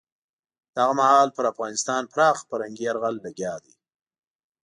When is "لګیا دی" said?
3.25-3.73